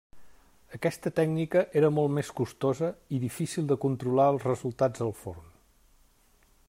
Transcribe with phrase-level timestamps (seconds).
[0.77, 5.47] Aquesta tècnica era molt més costosa i difícil de controlar els resultats al forn.